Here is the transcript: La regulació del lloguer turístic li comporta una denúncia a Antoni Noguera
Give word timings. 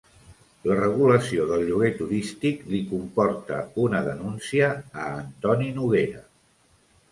La 0.69 0.77
regulació 0.77 1.45
del 1.51 1.65
lloguer 1.67 1.91
turístic 1.99 2.65
li 2.73 2.81
comporta 2.95 3.61
una 3.85 4.03
denúncia 4.09 4.73
a 5.05 5.07
Antoni 5.21 5.71
Noguera 5.79 6.27